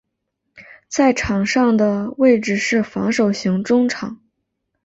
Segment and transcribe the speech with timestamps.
[0.87, 4.19] 在场上的位置是防守型中场。